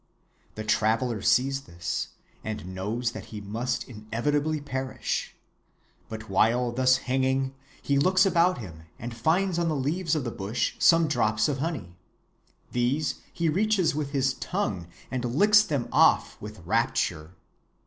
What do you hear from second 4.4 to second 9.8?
perish; but while thus hanging he looks about him and finds on the